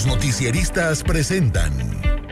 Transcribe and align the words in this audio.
Los 0.00 0.06
noticieristas 0.06 1.02
presentan 1.02 1.74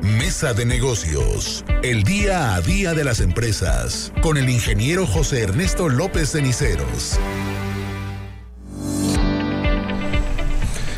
Mesa 0.00 0.54
de 0.54 0.64
Negocios, 0.64 1.66
el 1.82 2.02
día 2.02 2.54
a 2.54 2.62
día 2.62 2.94
de 2.94 3.04
las 3.04 3.20
empresas, 3.20 4.10
con 4.22 4.38
el 4.38 4.48
ingeniero 4.48 5.06
José 5.06 5.42
Ernesto 5.42 5.90
López 5.90 6.32
Ceniceros. 6.32 7.18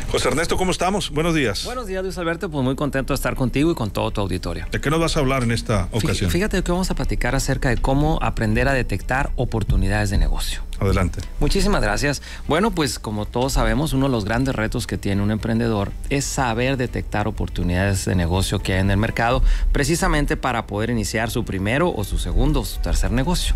José 0.09 0.29
Ernesto, 0.29 0.55
¿cómo 0.55 0.71
estamos? 0.71 1.09
Buenos 1.09 1.35
días. 1.35 1.65
Buenos 1.65 1.87
días, 1.87 2.03
Luis 2.03 2.17
Alberto. 2.17 2.49
Pues 2.49 2.63
muy 2.63 2.77
contento 2.77 3.11
de 3.11 3.15
estar 3.15 3.35
contigo 3.35 3.69
y 3.71 3.75
con 3.75 3.91
todo 3.91 4.11
tu 4.11 4.21
auditorio. 4.21 4.65
¿De 4.71 4.79
qué 4.79 4.89
nos 4.89 5.01
vas 5.01 5.17
a 5.17 5.19
hablar 5.19 5.43
en 5.43 5.51
esta 5.51 5.89
ocasión? 5.91 6.31
Fíjate 6.31 6.63
que 6.63 6.71
vamos 6.71 6.89
a 6.89 6.95
platicar 6.95 7.35
acerca 7.35 7.67
de 7.67 7.79
cómo 7.79 8.17
aprender 8.21 8.69
a 8.69 8.73
detectar 8.73 9.31
oportunidades 9.35 10.09
de 10.09 10.17
negocio. 10.17 10.63
Adelante. 10.81 11.21
Muchísimas 11.39 11.83
gracias. 11.83 12.23
Bueno, 12.47 12.71
pues 12.71 12.97
como 12.97 13.27
todos 13.27 13.53
sabemos, 13.53 13.93
uno 13.93 14.07
de 14.07 14.11
los 14.11 14.25
grandes 14.25 14.55
retos 14.55 14.87
que 14.87 14.97
tiene 14.97 15.21
un 15.21 15.29
emprendedor 15.29 15.91
es 16.09 16.25
saber 16.25 16.75
detectar 16.75 17.27
oportunidades 17.27 18.03
de 18.05 18.15
negocio 18.15 18.57
que 18.57 18.73
hay 18.73 18.79
en 18.79 18.89
el 18.89 18.97
mercado, 18.97 19.43
precisamente 19.71 20.37
para 20.37 20.65
poder 20.65 20.89
iniciar 20.89 21.29
su 21.29 21.45
primero 21.45 21.93
o 21.95 22.03
su 22.03 22.17
segundo 22.17 22.61
o 22.61 22.65
su 22.65 22.81
tercer 22.81 23.11
negocio. 23.11 23.53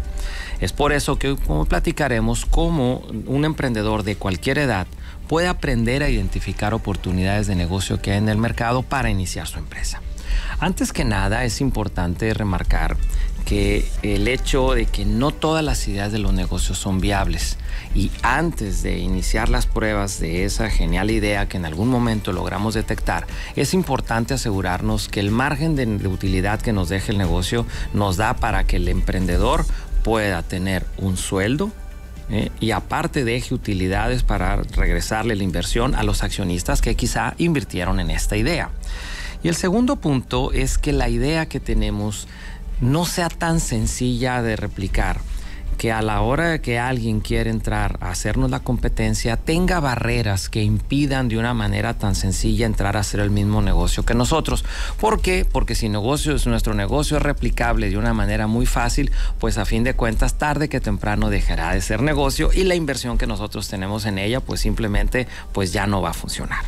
Es 0.61 0.71
por 0.71 0.93
eso 0.93 1.17
que 1.17 1.29
hoy 1.47 1.65
platicaremos 1.67 2.45
cómo 2.45 3.01
un 3.25 3.43
emprendedor 3.43 4.03
de 4.03 4.17
cualquier 4.17 4.59
edad 4.59 4.85
puede 5.27 5.47
aprender 5.47 6.03
a 6.03 6.09
identificar 6.09 6.75
oportunidades 6.75 7.47
de 7.47 7.55
negocio 7.55 7.99
que 8.03 8.11
hay 8.11 8.19
en 8.19 8.29
el 8.29 8.37
mercado 8.37 8.83
para 8.83 9.09
iniciar 9.09 9.47
su 9.47 9.57
empresa. 9.57 9.99
Antes 10.59 10.93
que 10.93 11.05
nada 11.05 11.43
es 11.43 11.59
importante 11.59 12.31
remarcar 12.35 12.97
que 13.45 13.87
el 14.01 14.27
hecho 14.27 14.73
de 14.73 14.87
que 14.87 15.05
no 15.05 15.31
todas 15.31 15.63
las 15.63 15.87
ideas 15.87 16.11
de 16.11 16.17
los 16.17 16.33
negocios 16.33 16.79
son 16.79 16.99
viables 16.99 17.57
y 17.93 18.11
antes 18.23 18.81
de 18.81 18.97
iniciar 18.97 19.49
las 19.49 19.67
pruebas 19.67 20.19
de 20.19 20.45
esa 20.45 20.69
genial 20.69 21.11
idea 21.11 21.47
que 21.47 21.57
en 21.57 21.65
algún 21.65 21.87
momento 21.87 22.33
logramos 22.33 22.73
detectar, 22.73 23.27
es 23.55 23.73
importante 23.73 24.33
asegurarnos 24.33 25.07
que 25.07 25.19
el 25.19 25.29
margen 25.29 25.75
de, 25.75 25.85
utilidad 26.07 26.59
que 26.59 26.73
nos 26.73 26.89
deje 26.89 27.11
el 27.11 27.19
negocio 27.19 27.65
nos 27.93 28.17
da 28.17 28.35
para 28.35 28.65
que 28.65 28.77
el 28.77 28.87
emprendedor 28.87 29.65
pueda 30.03 30.41
tener 30.41 30.85
un 30.97 31.15
sueldo, 31.15 31.71
¿eh? 32.29 32.49
y 32.59 32.71
aparte 32.71 33.23
deje 33.23 33.53
utilidades 33.53 34.23
para 34.23 34.57
regresarle 34.57 35.35
la 35.35 35.43
inversión 35.43 35.95
a 35.95 36.03
los 36.03 36.23
accionistas 36.23 36.81
que 36.81 36.95
quizá 36.95 37.35
invirtieron 37.37 37.99
en 37.99 38.09
esta 38.09 38.37
idea. 38.37 38.71
Y 39.43 39.47
el 39.47 39.55
segundo 39.55 39.97
punto 39.97 40.51
es 40.51 40.79
que 40.79 40.91
la 40.91 41.07
idea 41.07 41.45
que 41.45 41.59
tenemos 41.59 42.27
no 42.81 43.05
sea 43.05 43.29
tan 43.29 43.59
sencilla 43.59 44.41
de 44.41 44.55
replicar 44.55 45.19
que 45.77 45.91
a 45.91 46.01
la 46.01 46.21
hora 46.21 46.49
de 46.49 46.61
que 46.61 46.79
alguien 46.79 47.19
quiere 47.19 47.49
entrar 47.49 47.97
a 48.01 48.09
hacernos 48.09 48.49
la 48.49 48.61
competencia 48.61 49.37
tenga 49.37 49.79
barreras 49.79 50.49
que 50.49 50.63
impidan 50.63 51.27
de 51.27 51.37
una 51.37 51.53
manera 51.53 51.97
tan 51.97 52.15
sencilla 52.15 52.65
entrar 52.65 52.97
a 52.97 53.01
hacer 53.01 53.19
el 53.19 53.29
mismo 53.29 53.61
negocio 53.61 54.03
que 54.03 54.13
nosotros. 54.13 54.63
¿Por 54.99 55.21
qué? 55.21 55.45
Porque 55.49 55.75
si 55.75 55.89
negocio 55.89 56.35
es 56.35 56.47
nuestro 56.47 56.73
negocio 56.73 57.17
es 57.17 57.23
replicable 57.23 57.89
de 57.89 57.97
una 57.97 58.13
manera 58.13 58.47
muy 58.47 58.65
fácil, 58.65 59.11
pues 59.39 59.57
a 59.57 59.65
fin 59.65 59.83
de 59.83 59.95
cuentas 59.95 60.35
tarde 60.35 60.69
que 60.69 60.79
temprano 60.79 61.29
dejará 61.29 61.73
de 61.73 61.81
ser 61.81 62.01
negocio 62.01 62.51
y 62.53 62.63
la 62.63 62.75
inversión 62.75 63.17
que 63.17 63.27
nosotros 63.27 63.67
tenemos 63.67 64.05
en 64.05 64.17
ella 64.17 64.39
pues 64.39 64.61
simplemente 64.61 65.27
pues 65.51 65.73
ya 65.73 65.87
no 65.87 66.01
va 66.01 66.11
a 66.11 66.13
funcionar. 66.13 66.63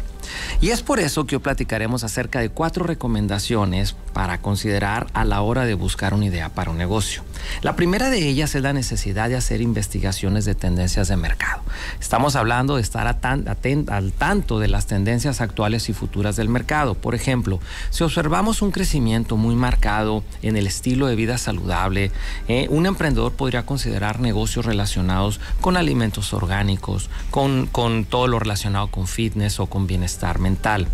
Y 0.62 0.70
es 0.70 0.82
por 0.82 1.00
eso 1.00 1.26
que 1.26 1.36
hoy 1.36 1.42
platicaremos 1.42 2.04
acerca 2.04 2.40
de 2.40 2.50
cuatro 2.50 2.86
recomendaciones 2.86 3.96
para 4.14 4.42
considerar 4.42 5.08
a 5.14 5.26
la 5.26 5.42
hora 5.42 5.66
de 5.66 5.74
buscar 5.74 6.14
una 6.14 6.26
idea 6.26 6.50
para 6.50 6.72
un 6.72 6.78
negocio. 6.78 7.24
La 7.62 7.76
primera 7.76 8.10
de 8.10 8.28
ellas 8.28 8.56
es 8.56 8.64
la 8.64 8.74
necesidad 8.74 9.30
de 9.30 9.36
hacer 9.36 9.62
investigaciones 9.62 10.46
de 10.46 10.56
tendencias 10.56 11.08
de 11.08 11.18
mercado. 11.18 11.62
Estamos 12.00 12.36
hablando 12.36 12.76
de 12.76 12.82
estar 12.82 13.08
al 13.08 14.14
tanto 14.14 14.60
de 14.60 14.68
las 14.68 14.88
tendencias 14.88 15.40
actuales 15.40 15.90
y 15.90 15.94
futuras 15.94 16.36
del 16.36 16.50
mercado. 16.50 16.96
Por 16.96 17.16
ejemplo, 17.16 17.60
si 17.92 18.04
observamos 18.04 18.62
un 18.62 18.72
crecimiento 18.72 19.38
muy 19.38 19.56
marcado 19.56 20.24
en 20.42 20.58
el 20.58 20.68
estilo 20.68 21.08
de 21.08 21.16
vida 21.16 21.38
saludable, 21.38 22.12
eh, 22.48 22.68
un 22.70 22.86
emprendedor 22.86 23.34
podría 23.34 23.66
considerar 23.66 24.20
negocios 24.20 24.66
relacionados 24.66 25.40
con 25.62 25.78
alimentos 25.78 26.34
orgánicos, 26.34 27.10
con, 27.30 27.68
con 27.68 28.06
todo 28.06 28.28
lo 28.28 28.40
relacionado 28.40 28.88
con 28.88 29.08
fitness 29.08 29.60
o 29.60 29.68
con 29.68 29.88
bienestar 29.88 30.17
mental 30.40 30.88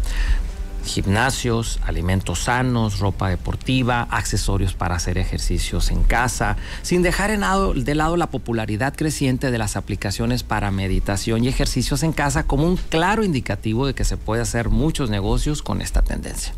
gimnasios, 0.84 1.80
alimentos 1.86 2.44
sanos, 2.44 3.00
ropa 3.00 3.30
deportiva, 3.30 4.08
accesorios 4.12 4.74
para 4.74 4.96
hacer 4.96 5.18
ejercicios 5.18 5.92
en 5.92 6.04
casa, 6.04 6.58
sin 6.82 7.02
dejar 7.02 7.32
de 7.32 7.96
lado 7.96 8.18
la 8.18 8.28
popularidad 8.28 8.94
creciente 8.96 9.52
de 9.52 9.58
las 9.58 9.76
aplicaciones 9.76 10.44
para 10.44 10.72
meditación 10.72 11.44
y 11.44 11.48
ejercicios 11.48 12.04
en 12.04 12.12
casa 12.12 12.44
como 12.44 12.68
un 12.68 12.78
claro 12.78 13.24
indicativo 13.24 13.88
de 13.88 13.94
que 13.94 14.04
se 14.04 14.18
puede 14.18 14.42
hacer 14.42 14.70
muchos 14.70 15.10
negocios 15.10 15.62
con 15.62 15.82
esta 15.82 16.02
tendencia. 16.02 16.54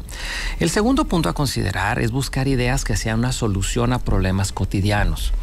El 0.59 0.69
segundo 0.69 1.05
punto 1.05 1.29
a 1.29 1.33
considerar 1.33 1.99
es 1.99 2.11
buscar 2.11 2.47
ideas 2.47 2.83
que 2.83 2.97
sean 2.97 3.19
una 3.19 3.31
solución 3.31 3.93
a 3.93 3.99
problemas 3.99 4.51
cotidianos. 4.51 5.33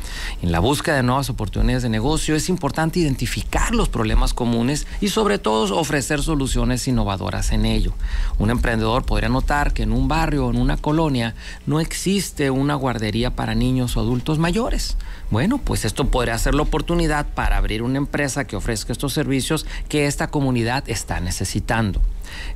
En 0.43 0.53
la 0.53 0.59
búsqueda 0.59 0.97
de 0.97 1.03
nuevas 1.03 1.31
oportunidades 1.31 1.83
de 1.83 1.89
negocio 1.89 2.35
es 2.35 2.49
importante 2.49 3.01
identificar 3.01 3.75
los 3.75 3.89
problemas 3.89 4.35
comunes 4.35 4.87
y 5.01 5.09
sobre 5.09 5.39
todo 5.39 5.77
ofrecer 5.77 6.23
soluciones 6.23 6.87
innovadoras 6.89 7.53
en 7.53 7.65
ello. 7.65 7.93
Un 8.39 8.51
emprendedor 8.73 9.05
podría 9.05 9.29
notar 9.29 9.75
que 9.75 9.83
en 9.83 9.93
un 9.93 10.09
barrio 10.09 10.47
o 10.47 10.51
en 10.51 10.57
una 10.57 10.79
colonia 10.79 11.35
no 11.67 11.79
existe 11.79 12.51
una 12.51 12.75
guardería 12.75 13.37
para 13.37 13.55
niños 13.55 13.97
o 13.97 14.01
adultos 14.01 14.39
mayores. 14.39 14.97
Bueno, 15.31 15.59
pues 15.59 15.85
esto 15.85 16.07
podría 16.07 16.39
ser 16.39 16.55
la 16.55 16.63
oportunidad 16.63 17.27
para 17.35 17.59
abrir 17.59 17.83
una 17.83 17.99
empresa 17.99 18.47
que 18.47 18.57
ofrezca 18.57 18.93
estos 18.93 19.13
servicios 19.13 19.67
que 19.91 20.07
esta 20.07 20.29
comunidad 20.29 20.85
está 20.89 21.21
necesitando. 21.21 22.01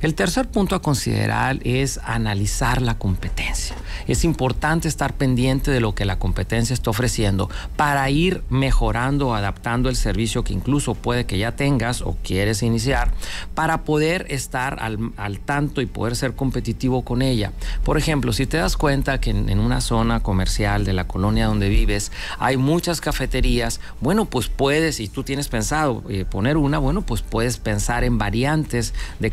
El 0.01 0.15
tercer 0.15 0.49
punto 0.49 0.75
a 0.75 0.81
considerar 0.81 1.59
es 1.63 1.99
analizar 2.03 2.81
la 2.81 2.97
competencia. 2.97 3.75
Es 4.07 4.23
importante 4.23 4.87
estar 4.87 5.13
pendiente 5.13 5.71
de 5.71 5.81
lo 5.81 5.95
que 5.95 6.05
la 6.05 6.19
competencia 6.19 6.73
está 6.73 6.89
ofreciendo 6.89 7.49
para 7.75 8.09
ir 8.09 8.43
mejorando 8.49 9.29
o 9.29 9.33
adaptando 9.33 9.89
el 9.89 9.95
servicio 9.95 10.43
que 10.43 10.53
incluso 10.53 10.95
puede 10.95 11.25
que 11.25 11.37
ya 11.37 11.55
tengas 11.55 12.01
o 12.01 12.17
quieres 12.23 12.63
iniciar 12.63 13.11
para 13.55 13.83
poder 13.83 14.25
estar 14.29 14.79
al, 14.79 15.39
tanto 15.39 15.81
y 15.81 15.85
poder 15.85 16.15
ser 16.15 16.35
competitivo 16.35 17.03
con 17.03 17.21
ella. 17.21 17.51
Por 17.83 17.97
ejemplo, 17.97 18.33
si 18.33 18.45
te 18.45 18.57
das 18.57 18.77
cuenta 18.77 19.19
que 19.19 19.31
en, 19.31 19.59
una 19.59 19.81
zona 19.81 20.21
comercial 20.21 20.85
de 20.85 20.93
la 20.93 21.07
colonia 21.07 21.47
donde 21.47 21.69
vives 21.69 22.11
hay 22.39 22.57
muchas 22.57 23.01
cafeterías, 23.01 23.79
bueno, 24.01 24.25
pues 24.25 24.47
puedes, 24.47 24.99
y 24.99 25.07
tú 25.07 25.23
tienes 25.23 25.47
pensado 25.47 26.03
eh, 26.09 26.25
poner 26.25 26.57
una, 26.57 26.77
bueno, 26.77 27.01
pues 27.01 27.21
puedes 27.21 27.57
pensar 27.57 28.03
en 28.03 28.17
variantes 28.17 28.93
de 29.19 29.31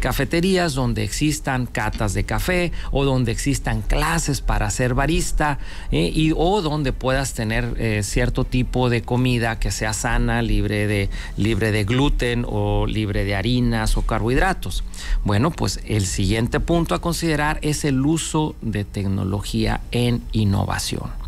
donde 0.75 1.05
existan 1.05 1.67
catas 1.67 2.13
de 2.13 2.25
café 2.25 2.73
o 2.91 3.05
donde 3.05 3.31
existan 3.31 3.83
clases 3.83 4.41
para 4.41 4.69
ser 4.71 4.95
barista 4.95 5.59
eh, 5.93 6.11
y, 6.13 6.33
o 6.37 6.61
donde 6.61 6.93
puedas 6.93 7.35
tener 7.35 7.75
eh, 7.79 8.03
cierto 8.03 8.45
tipo 8.45 8.91
de 8.91 9.03
comida 9.03 9.61
que 9.61 9.71
sea 9.71 9.93
sana, 9.93 10.43
libre 10.43 10.89
de, 10.89 11.09
libre 11.37 11.71
de 11.71 11.85
gluten 11.85 12.45
o 12.49 12.87
libre 12.87 13.25
de 13.25 13.37
harinas 13.37 13.97
o 13.97 14.03
carbohidratos. 14.03 14.83
Bueno, 15.23 15.53
pues 15.53 15.81
el 15.87 16.05
siguiente 16.05 16.59
punto 16.59 16.97
a 16.97 17.01
considerar 17.01 17.59
es 17.63 17.85
el 17.85 18.05
uso 18.05 18.57
de 18.61 18.85
tecnología 18.85 19.83
en 19.93 20.23
innovación. 20.33 21.24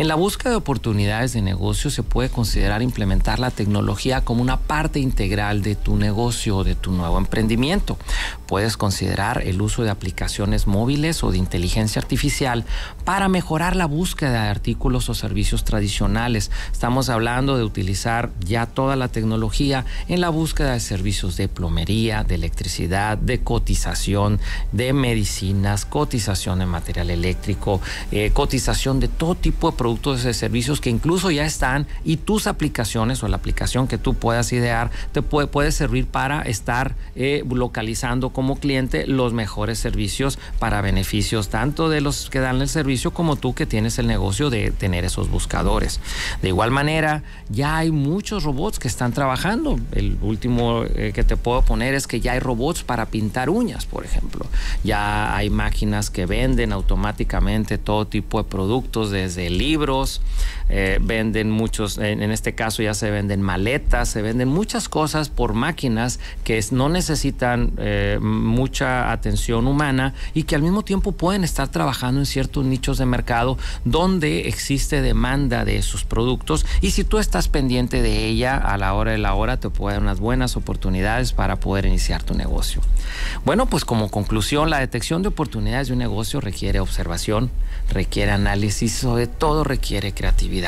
En 0.00 0.08
la 0.08 0.14
búsqueda 0.14 0.48
de 0.48 0.56
oportunidades 0.56 1.34
de 1.34 1.42
negocio 1.42 1.90
se 1.90 2.02
puede 2.02 2.30
considerar 2.30 2.80
implementar 2.80 3.38
la 3.38 3.50
tecnología 3.50 4.22
como 4.22 4.40
una 4.40 4.58
parte 4.58 4.98
integral 4.98 5.60
de 5.60 5.74
tu 5.74 5.98
negocio 5.98 6.56
o 6.56 6.64
de 6.64 6.74
tu 6.74 6.90
nuevo 6.90 7.18
emprendimiento. 7.18 7.98
Puedes 8.46 8.78
considerar 8.78 9.42
el 9.42 9.60
uso 9.60 9.82
de 9.82 9.90
aplicaciones 9.90 10.66
móviles 10.66 11.22
o 11.22 11.30
de 11.32 11.36
inteligencia 11.36 12.00
artificial 12.00 12.64
para 13.04 13.28
mejorar 13.28 13.76
la 13.76 13.84
búsqueda 13.84 14.44
de 14.44 14.48
artículos 14.48 15.10
o 15.10 15.14
servicios 15.14 15.64
tradicionales. 15.64 16.50
Estamos 16.72 17.10
hablando 17.10 17.58
de 17.58 17.64
utilizar 17.64 18.30
ya 18.40 18.64
toda 18.64 18.96
la 18.96 19.08
tecnología 19.08 19.84
en 20.08 20.22
la 20.22 20.30
búsqueda 20.30 20.72
de 20.72 20.80
servicios 20.80 21.36
de 21.36 21.48
plomería, 21.48 22.24
de 22.24 22.36
electricidad, 22.36 23.18
de 23.18 23.40
cotización, 23.40 24.40
de 24.72 24.94
medicinas, 24.94 25.84
cotización 25.84 26.60
de 26.60 26.64
material 26.64 27.10
eléctrico, 27.10 27.82
eh, 28.12 28.30
cotización 28.32 28.98
de 28.98 29.08
todo 29.08 29.34
tipo 29.34 29.70
de 29.70 29.76
productos 29.76 29.89
y 29.94 30.34
servicios 30.34 30.80
que 30.80 30.90
incluso 30.90 31.30
ya 31.30 31.44
están 31.44 31.86
y 32.04 32.16
tus 32.16 32.46
aplicaciones 32.46 33.22
o 33.22 33.28
la 33.28 33.36
aplicación 33.36 33.88
que 33.88 33.98
tú 33.98 34.14
puedas 34.14 34.52
idear 34.52 34.90
te 35.12 35.22
puede, 35.22 35.46
puede 35.46 35.72
servir 35.72 36.06
para 36.06 36.42
estar 36.42 36.94
eh, 37.16 37.44
localizando 37.50 38.30
como 38.30 38.56
cliente 38.56 39.06
los 39.06 39.32
mejores 39.32 39.78
servicios 39.78 40.38
para 40.58 40.80
beneficios 40.80 41.48
tanto 41.48 41.88
de 41.88 42.00
los 42.00 42.30
que 42.30 42.40
dan 42.40 42.60
el 42.60 42.68
servicio 42.68 43.12
como 43.12 43.36
tú 43.36 43.54
que 43.54 43.66
tienes 43.66 43.98
el 43.98 44.06
negocio 44.06 44.50
de 44.50 44.70
tener 44.70 45.04
esos 45.04 45.30
buscadores. 45.30 46.00
De 46.42 46.48
igual 46.48 46.70
manera, 46.70 47.22
ya 47.48 47.78
hay 47.78 47.90
muchos 47.90 48.44
robots 48.44 48.78
que 48.78 48.88
están 48.88 49.12
trabajando. 49.12 49.78
El 49.92 50.18
último 50.22 50.84
eh, 50.84 51.12
que 51.14 51.24
te 51.24 51.36
puedo 51.36 51.62
poner 51.62 51.94
es 51.94 52.06
que 52.06 52.20
ya 52.20 52.32
hay 52.32 52.40
robots 52.40 52.82
para 52.82 53.06
pintar 53.06 53.50
uñas, 53.50 53.86
por 53.86 54.04
ejemplo. 54.04 54.46
Ya 54.82 55.36
hay 55.36 55.50
máquinas 55.50 56.08
que 56.08 56.24
venden 56.24 56.72
automáticamente 56.72 57.76
todo 57.76 58.06
tipo 58.06 58.42
de 58.42 58.48
productos 58.48 59.10
desde 59.10 59.50
libros, 59.50 60.22
eh, 60.70 60.98
venden 61.00 61.50
muchos, 61.50 61.98
en, 61.98 62.22
este 62.30 62.54
caso 62.54 62.82
ya 62.82 62.94
se 62.94 63.10
venden 63.10 63.42
maletas, 63.42 64.08
se 64.08 64.22
venden 64.22 64.48
muchas 64.48 64.88
cosas 64.88 65.28
por 65.28 65.52
máquinas 65.52 66.20
que 66.44 66.64
no 66.70 66.88
necesitan 66.88 67.72
eh, 67.78 68.18
mucha 68.22 69.10
atención 69.10 69.66
humana 69.66 70.14
y 70.32 70.44
que 70.44 70.54
al 70.54 70.62
mismo 70.62 70.82
tiempo 70.82 71.12
pueden 71.12 71.42
estar 71.42 71.68
trabajando 71.68 72.20
en 72.20 72.26
ciertos 72.26 72.64
nichos 72.64 72.98
de 72.98 73.06
mercado 73.06 73.58
donde 73.84 74.48
existe 74.48 75.02
demanda 75.02 75.64
de 75.64 75.82
sus 75.82 76.04
productos 76.04 76.64
y 76.80 76.92
si 76.92 77.02
tú 77.02 77.18
estás 77.18 77.48
pendiente 77.48 78.00
de 78.00 78.26
ella 78.26 78.56
a 78.56 78.78
la 78.78 78.94
hora 78.94 79.10
de 79.12 79.18
la 79.18 79.34
hora 79.34 79.58
te 79.58 79.70
puede 79.70 79.94
dar 79.94 80.02
unas 80.02 80.20
buenas 80.20 80.56
oportunidades 80.56 81.32
para 81.32 81.56
poder 81.56 81.86
iniciar 81.86 82.22
tu 82.22 82.34
negocio. 82.34 82.80
Bueno, 83.44 83.66
pues 83.66 83.84
como 83.84 84.08
conclusión, 84.08 84.70
la 84.70 84.78
detección 84.78 85.22
de 85.22 85.28
oportunidades 85.28 85.88
de 85.88 85.94
un 85.94 85.98
negocio 85.98 86.40
requiere 86.40 86.78
observación, 86.78 87.50
requiere 87.92 88.32
análisis, 88.32 88.92
sobre 88.92 89.26
todo 89.26 89.64
requiere 89.64 90.12
creatividad. 90.12 90.59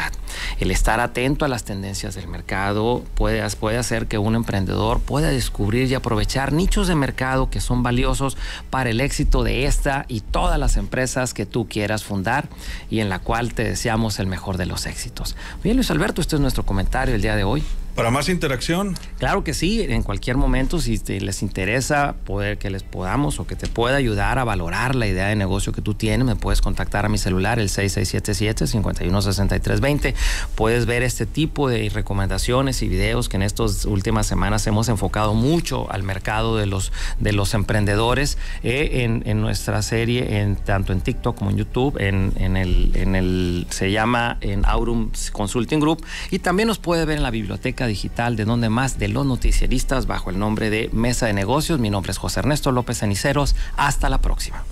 El 0.58 0.70
estar 0.70 1.00
atento 1.00 1.44
a 1.44 1.48
las 1.48 1.64
tendencias 1.64 2.14
del 2.14 2.28
mercado 2.28 3.02
puede, 3.14 3.48
puede 3.56 3.78
hacer 3.78 4.06
que 4.06 4.18
un 4.18 4.34
emprendedor 4.34 5.00
pueda 5.00 5.28
descubrir 5.28 5.90
y 5.90 5.94
aprovechar 5.94 6.52
nichos 6.52 6.88
de 6.88 6.94
mercado 6.94 7.50
que 7.50 7.60
son 7.60 7.82
valiosos 7.82 8.36
para 8.70 8.90
el 8.90 9.00
éxito 9.00 9.42
de 9.44 9.66
esta 9.66 10.04
y 10.08 10.20
todas 10.20 10.58
las 10.58 10.76
empresas 10.76 11.34
que 11.34 11.46
tú 11.46 11.68
quieras 11.68 12.04
fundar 12.04 12.48
y 12.90 13.00
en 13.00 13.08
la 13.08 13.18
cual 13.18 13.54
te 13.54 13.64
deseamos 13.64 14.18
el 14.18 14.26
mejor 14.26 14.56
de 14.56 14.66
los 14.66 14.86
éxitos. 14.86 15.36
Bien, 15.62 15.76
Luis 15.76 15.90
Alberto, 15.90 16.20
este 16.20 16.36
es 16.36 16.40
nuestro 16.40 16.64
comentario 16.64 17.14
el 17.14 17.22
día 17.22 17.36
de 17.36 17.44
hoy. 17.44 17.62
Para 17.94 18.10
más 18.10 18.30
interacción. 18.30 18.96
Claro 19.18 19.44
que 19.44 19.52
sí, 19.52 19.82
en 19.82 20.02
cualquier 20.02 20.38
momento, 20.38 20.80
si 20.80 20.96
les 21.20 21.42
interesa 21.42 22.14
poder 22.24 22.56
que 22.56 22.70
les 22.70 22.82
podamos 22.82 23.38
o 23.38 23.46
que 23.46 23.54
te 23.54 23.66
pueda 23.66 23.96
ayudar 23.96 24.38
a 24.38 24.44
valorar 24.44 24.94
la 24.94 25.06
idea 25.06 25.28
de 25.28 25.36
negocio 25.36 25.74
que 25.74 25.82
tú 25.82 25.92
tienes, 25.92 26.26
me 26.26 26.34
puedes 26.34 26.62
contactar 26.62 27.04
a 27.04 27.10
mi 27.10 27.18
celular, 27.18 27.58
el 27.58 27.68
6677-516320. 27.68 30.14
Puedes 30.54 30.86
ver 30.86 31.02
este 31.02 31.26
tipo 31.26 31.68
de 31.68 31.90
recomendaciones 31.90 32.80
y 32.80 32.88
videos 32.88 33.28
que 33.28 33.36
en 33.36 33.42
estas 33.42 33.84
últimas 33.84 34.26
semanas 34.26 34.66
hemos 34.66 34.88
enfocado 34.88 35.34
mucho 35.34 35.92
al 35.92 36.02
mercado 36.02 36.56
de 36.56 36.64
los, 36.64 36.92
de 37.20 37.32
los 37.32 37.52
emprendedores 37.52 38.38
eh, 38.62 39.02
en, 39.02 39.22
en, 39.26 39.42
nuestra 39.42 39.82
serie, 39.82 40.40
en, 40.40 40.56
tanto 40.56 40.94
en 40.94 41.02
TikTok 41.02 41.36
como 41.36 41.50
en 41.50 41.58
YouTube, 41.58 42.00
en, 42.00 42.32
en, 42.36 42.56
el, 42.56 42.92
en 42.94 43.16
el, 43.16 43.66
se 43.68 43.92
llama 43.92 44.38
en 44.40 44.64
Aurum 44.64 45.10
Consulting 45.32 45.78
Group, 45.78 46.02
y 46.30 46.38
también 46.38 46.68
nos 46.68 46.78
puede 46.78 47.04
ver 47.04 47.18
en 47.18 47.22
la 47.22 47.30
biblioteca 47.30 47.81
digital 47.86 48.36
de 48.36 48.44
donde 48.44 48.68
más 48.68 48.98
de 48.98 49.08
los 49.08 49.26
noticieristas 49.26 50.06
bajo 50.06 50.30
el 50.30 50.38
nombre 50.38 50.70
de 50.70 50.90
Mesa 50.92 51.26
de 51.26 51.32
Negocios. 51.32 51.80
Mi 51.80 51.90
nombre 51.90 52.12
es 52.12 52.18
José 52.18 52.40
Ernesto 52.40 52.72
López 52.72 52.98
Ceniceros. 52.98 53.54
Hasta 53.76 54.08
la 54.08 54.20
próxima. 54.20 54.64